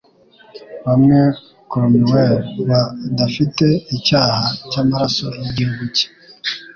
Bamwe 0.85 1.19
Cromwell, 1.71 2.33
badafite 2.67 3.65
icyaha 3.95 4.45
cyamaraso 4.69 5.27
yigihugu 5.41 5.83
cye. 5.95 6.05